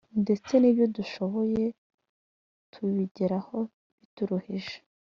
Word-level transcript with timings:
ndetse 0.21 0.51
n’ibyo 0.57 0.85
dushoboye 0.97 1.63
tubigeraho 2.71 3.57
bituruhije, 3.97 4.77